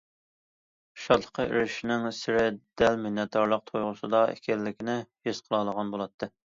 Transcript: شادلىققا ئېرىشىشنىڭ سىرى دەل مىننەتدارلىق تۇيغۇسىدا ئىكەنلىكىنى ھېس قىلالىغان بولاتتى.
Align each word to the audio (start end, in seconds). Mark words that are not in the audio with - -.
شادلىققا 1.03 1.45
ئېرىشىشنىڭ 1.49 2.07
سىرى 2.21 2.47
دەل 2.83 2.99
مىننەتدارلىق 3.05 3.65
تۇيغۇسىدا 3.71 4.27
ئىكەنلىكىنى 4.35 5.01
ھېس 5.31 5.49
قىلالىغان 5.49 5.97
بولاتتى. 5.97 6.37